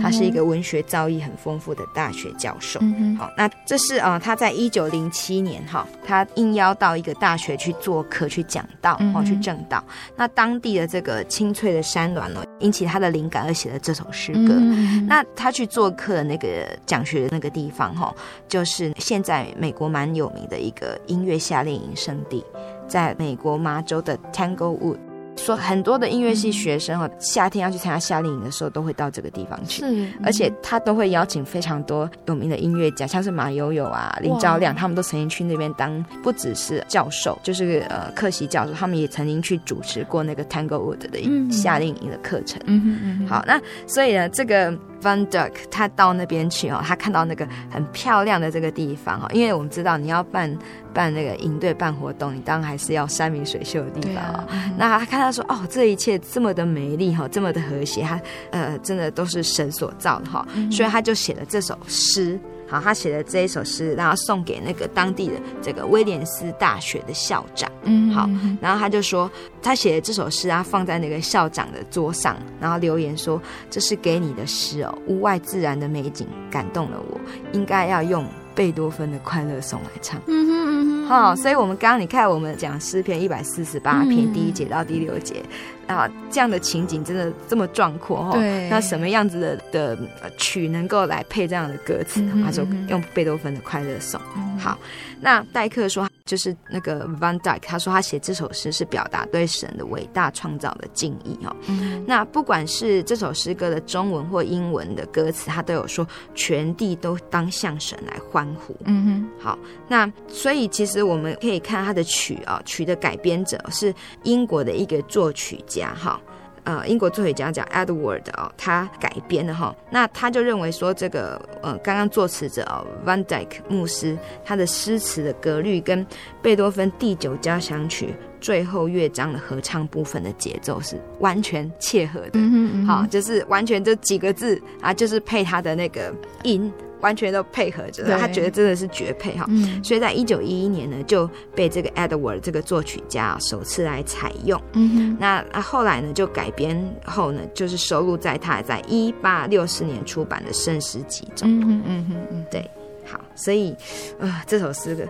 [0.00, 2.78] 他是一个文学造诣很丰富的大学教授。
[2.82, 9.82] 嗯、好，那这是啊、呃，他在一九零七年哈，他应邀到一个大学去做客，去讲道，哦，去正道。
[10.16, 14.54] 那当地的这个青翠的山峦呢，引起他的灵感而写了这首诗歌。
[14.56, 16.48] 嗯、那他去做客的那个
[16.86, 18.14] 讲学的那个地方哈，
[18.48, 22.44] 就是现在美国蛮有名的一个音乐夏令营圣地，
[22.86, 24.98] 在美国麻州的 Tanglewood。
[25.36, 29.80] 说很多的音乐系学生哦，夏天要去参加夏令营的时候，都会到这个地方去。
[29.80, 42.60] 是，而且他都会邀请非常多有名的音乐家，像是马友友啊、林昭亮，他们都曾经去那边当，不只是教授，就是呃客席教授，他们也曾经去主持过那个 Tanglewood 的夏令营的课程。
[42.66, 43.28] 嗯嗯嗯。
[43.28, 44.72] 好，那所以呢，这个。
[45.02, 50.56] Van Dyke 他到那边去哦，他看到那个很漂亮的这个地方哦，因为我们知道你要办
[50.94, 54.46] 办那个营队办活动，你当然还是要山明水秀的地方啊。
[54.78, 62.38] 那他看到说哦，这一切这么的美丽哈，这么的和谐，他呃真的都是神所造的哈，所以他就写了这首诗。
[62.72, 67.70] 好，他写的这一首诗，然后送给那个当地的这个威廉斯大学的校长。
[67.82, 68.26] 嗯，好，
[68.62, 69.30] 然后他就说，
[69.62, 77.20] 他写的这首诗啊，放在那个校长的桌上，然后留言说：“这是给你的诗哦，屋外自然的美景感动了我，
[77.52, 85.42] 应该要用贝多芬的快乐颂来唱。”嗯哼嗯哼，好，所以我们刚刚你看，我们讲诗篇一百四十八篇第一节到第六节。
[85.86, 88.32] 啊，这样的情景真的这么壮阔哈？
[88.32, 88.68] 对。
[88.68, 89.98] 那什么样子的的
[90.36, 92.20] 曲能够来配这样的歌词？
[92.22, 94.20] 嗯、他说用贝多芬的《快乐颂》。
[94.36, 94.58] 嗯。
[94.58, 94.78] 好，
[95.20, 101.54] 那戴克说就是那个 Van Dyke，他说他写这首诗是表达对神的伟大创造的敬意哦。
[101.66, 102.04] 嗯。
[102.06, 108.76] 那不管是这首诗歌的中文或英文的歌词，他都有说全地都当向神来欢呼。
[108.84, 109.42] 嗯哼。
[109.42, 109.58] 好，
[109.88, 115.94] 那所以其实我们可以看他的曲啊，曲的改编者是英国的一个作曲家。
[115.94, 116.20] 哈，
[116.64, 126.06] 呃，英国作曲家叫 Edward 哦，他改编的哈，那他就认为说这个呃，刚刚作词者哦，Van Dyke 牧师，他的诗词的格律跟
[126.40, 136.12] 贝多芬第九交响曲最后乐章的合唱部分的节奏是完全切合的，嗯嗯哼，好，就是完全这几个字啊，就是配他的那个
[136.42, 136.70] 音。
[137.02, 144.56] 完全都配合着，他觉得真的是绝配哈，嗯、所以在一九一一年呢，就被这个 Edward 这个作曲家首次来采用。
[144.74, 151.48] 嗯哼，那啊后来呢，就改编后呢，就是收录在他在一八六四年出版的圣诗集中。
[151.50, 152.70] 嗯哼嗯哼嗯，对，
[153.04, 153.74] 好，所以
[154.20, 155.02] 呃这首诗歌，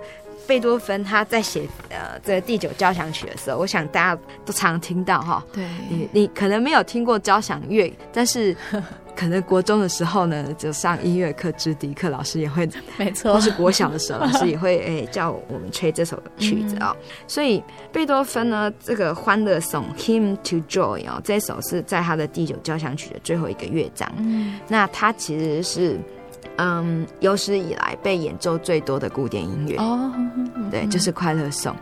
[0.46, 5.44] 贝多芬他在写呃这个第九交响曲的时候，我想大家都常听到哈。
[5.52, 8.56] 对，你你可能没有听过交响乐，但是。
[9.14, 12.66] 可能国中的时候呢，就上音乐课，直笛课老师也会，
[12.96, 16.96] 没错，或是国小的时候，老师也会诶、欸、叫我们吹这首曲子啊。
[16.98, 17.62] 嗯、所以
[17.92, 24.10] 贝多芬呢，这个欢乐颂《Hymn to Joy》哦，这首是在他的第九交响曲的最后一个乐章。
[24.16, 26.00] 嗯，那他其实是
[26.56, 30.12] 嗯有史以来被演奏最多的古典音乐哦，
[30.70, 31.74] 对，就是快乐颂，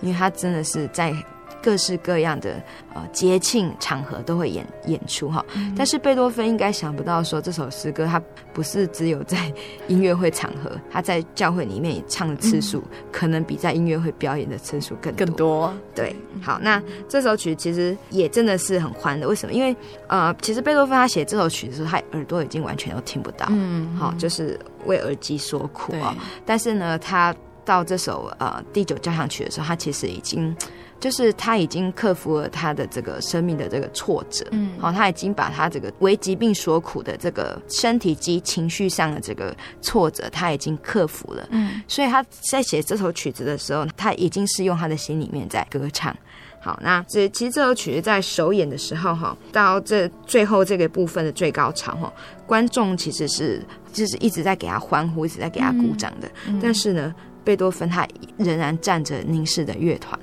[0.00, 1.14] 因为它真的是在。
[1.62, 2.62] 各式各样的
[2.94, 9.52] 呃节庆场合都会演演出哈，嗯、但是贝多芬应该想不到说这首诗歌它不是只有在
[9.86, 15.74] 音乐会场合，他在教会里面唱的次数、嗯、可能比在音乐会表演的次数更多更多。
[15.94, 19.28] 对，好，那这首曲其实也真的是很欢乐。
[19.28, 19.52] 为什么？
[19.52, 26.14] 因为呃，其实贝多芬他写这首曲的时候，他耳朵已经完全都听不到，嗯，好，就是为耳机所苦啊。
[26.16, 27.34] 对但是呢，他
[27.64, 30.56] 到这首呃第九交响曲的时候，他其实已经。
[31.00, 46.16] 就是他已经克服了他的这个生命的这个挫折，嗯，好，他已经把他这个为疾病所苦的这个身体及情绪上的这个挫折，他已经克服了，嗯，所以他在写这首曲子的时候，他已经是用他的心里面在歌唱。
[46.60, 52.12] 好，那这其实这首曲子在首演的时候，哈，到这最后这个部分的最高潮，哈，
[52.46, 56.58] 观众其实是就是一直在给他欢呼，一直在给他鼓掌的，嗯。
[56.58, 60.18] 嗯、但是呢，贝多芬他仍然站着凝视着乐团。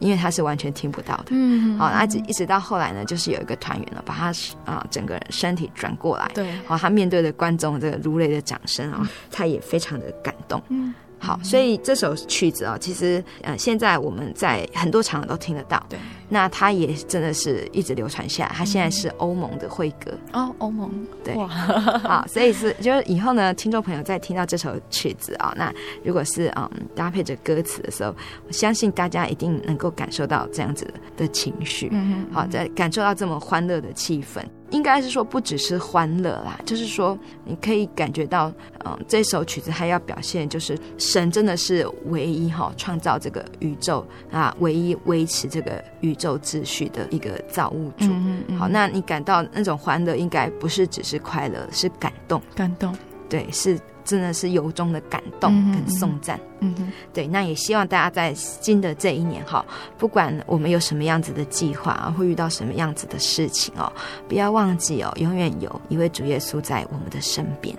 [0.00, 1.26] 因为他是完全听不到的。
[1.30, 4.32] 嗯，好，那一直一直到后来呢，就是有一个团员呢，把他
[4.64, 10.60] 啊整个身体转过来，对，好，他面对着观众这个如雷的掌声啊，他也非常的感动。
[10.68, 10.92] 嗯。
[11.22, 15.84] 好，所以这首曲子啊，其实呃，现在我们在很多场合都听得到。
[15.86, 15.98] 对，
[16.30, 18.52] 那他也真的是一直流传下来。
[18.54, 20.90] 他现在是欧盟的会歌哦，欧盟
[21.22, 21.36] 对。
[21.36, 25.70] 好，所以是就是以后呢，听众朋友在听到这首曲子啊，那
[26.02, 28.14] 如果是嗯搭配着歌词的时候，
[28.46, 31.88] 我相信大家一定能够感受到这样子的情绪。
[31.90, 32.26] 嗯嗯。
[32.32, 34.42] 好，在感受到这么欢乐的气氛。
[34.70, 38.52] 应该是说不只是欢乐啦，就是说你可以感觉到，
[38.84, 48.06] 嗯，这首曲子还要表现就是神真的是唯一哈创造这个宇宙啊，唯一维持这个宇宙秩序的一个造物主。
[48.06, 48.56] 嗯嗯。
[48.56, 52.40] 好，那你感到那种欢乐，应该不是只是快乐，是感动。
[52.54, 52.96] 感动。
[53.28, 53.76] 对，是。
[54.02, 59.64] 真的是由衷的感动跟颂赞，嗯哼，对，那也希望大家在新的这一年哈，
[59.98, 63.92] 不管我们有什么样子的计划，会遇到什么样子的事情哦，
[64.26, 67.76] 不要忘记哦，永远有一位主耶稣在我们的身边。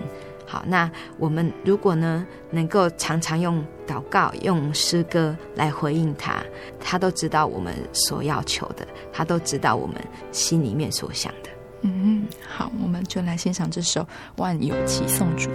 [0.51, 6.43] 好，那我们如果呢，能够常常用祷告、用诗歌来回应他，
[6.77, 9.95] 他都知道我们所要求的，他都知道我们
[10.33, 11.49] 心里面所想的。
[11.83, 14.01] 嗯，好，我们就来欣赏这首
[14.35, 15.49] 《万有齐颂主》。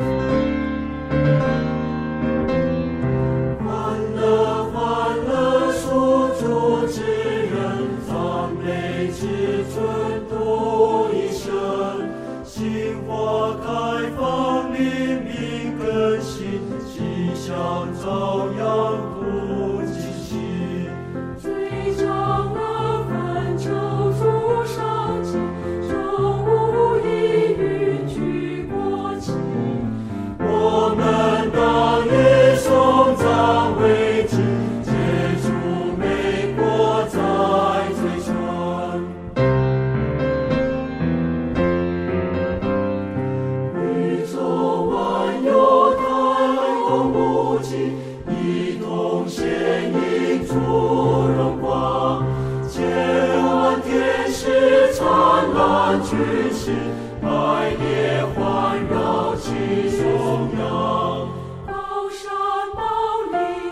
[57.22, 59.50] 白夜环绕其
[59.96, 61.28] 中央。
[61.66, 62.24] 高山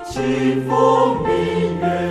[0.05, 2.04] 清风明月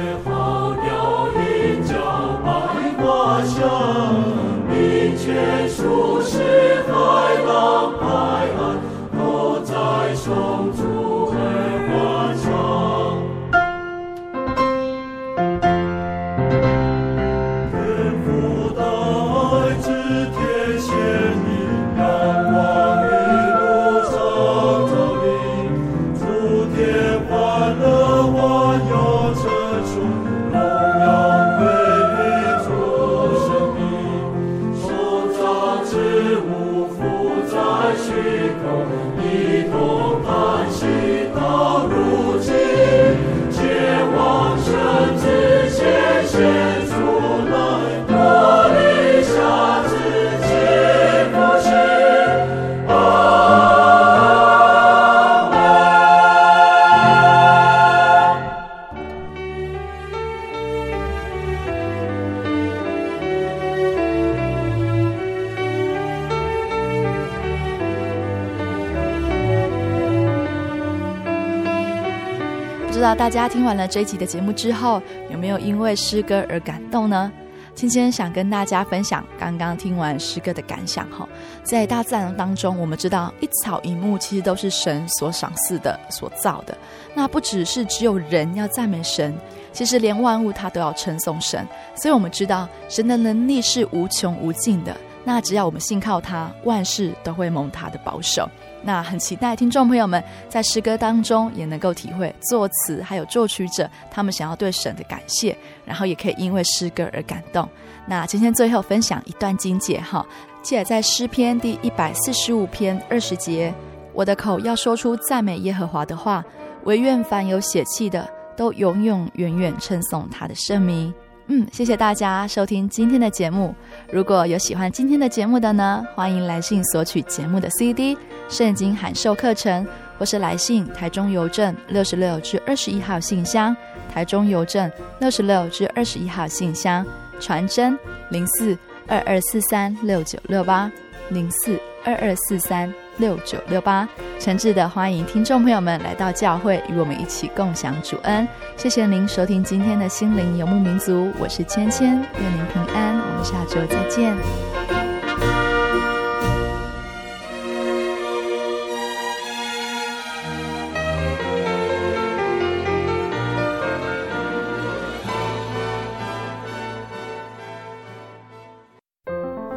[73.24, 75.02] 大家听完了这一集的节目之后，
[75.32, 77.32] 有没有因为诗歌而感动呢？
[77.74, 81.26] 芊芊想跟大家分享刚刚听完诗歌的感想哈。
[81.64, 86.78] 在大自然当中，我们知道一草一木其实都是神所赏赐的、所造的。
[87.16, 89.34] 那不只是只有人要赞美神，
[89.72, 91.66] 其实连万物它都要称颂神。
[91.96, 94.94] 所以我们知道神的能力是无穷无尽的。
[95.24, 98.50] 那只要我们信靠他，万事都会蒙他的保守。
[98.86, 105.56] 那很期待听众朋友们在诗歌当中也能够体会作词还有作曲者他们想要对神的感谢，
[105.86, 107.68] 然后也可以因为诗歌而感动。
[108.06, 110.26] 那今天最后分享一段经解哈，
[110.62, 113.74] 记得在诗篇第一百四十五篇二十节，
[114.14, 116.44] 我的口要说出赞美耶和华的话，
[116.84, 121.14] 惟愿凡有血气的都永永远远称颂他的圣名。
[121.48, 123.76] 嗯，谢谢大家收听今天的节目。
[124.10, 128.18] 如果有喜欢今天的节目的呢，欢迎来信索取节目的 CD、
[128.48, 129.86] 圣经函授课程，
[130.18, 133.76] 或是来信台中邮政六十六至二十一号信箱，
[134.14, 134.90] 台中邮政
[135.20, 137.06] 六十六至二十一号信箱，
[137.42, 137.98] 传真
[138.30, 138.78] 零四
[139.08, 140.90] 二二四三六九六八
[141.30, 144.08] 零四二二四三六九六八。
[144.40, 148.48] 诚挚的欢迎听众朋友们来到教会，与我们一起共享主恩。
[148.76, 154.73] 谢谢您收听今天的心灵游牧民族，我是芊芊，愿您平安，我们下周再见。